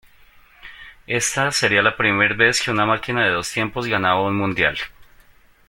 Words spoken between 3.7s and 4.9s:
ganaba un Mundial.